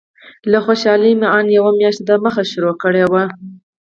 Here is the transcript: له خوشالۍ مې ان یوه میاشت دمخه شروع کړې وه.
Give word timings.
له 0.51 0.59
خوشالۍ 0.65 1.13
مې 1.19 1.27
ان 1.37 1.45
یوه 1.57 1.71
میاشت 1.79 2.01
دمخه 2.09 2.43
شروع 2.51 2.75
کړې 2.83 3.03
وه. 3.11 3.23